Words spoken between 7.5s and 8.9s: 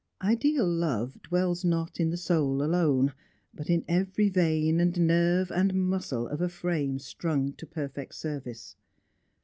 to perfect service.